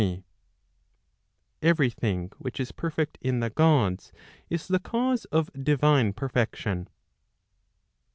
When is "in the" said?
3.21-3.51